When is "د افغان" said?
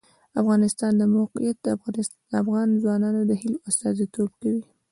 2.31-2.67